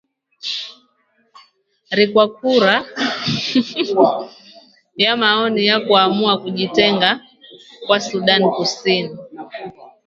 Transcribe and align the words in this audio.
ri 1.97 2.05
kwa 2.11 2.25
kura 2.37 2.75
ya 5.03 5.13
maoni 5.21 5.61
ya 5.69 5.77
kuamua 5.85 6.33
kujitenga 6.41 7.09
kwa 7.85 7.99
sudan 7.99 8.41
kusini 8.55 9.17